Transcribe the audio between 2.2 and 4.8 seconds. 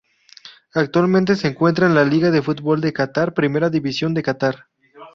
de fútbol de Catar Primera División de Qatar.